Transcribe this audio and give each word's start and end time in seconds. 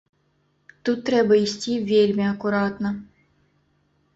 Тут 0.87 1.03
трэба 1.09 1.37
ісці 1.41 1.75
вельмі 1.91 2.25
акуратна. 2.33 2.89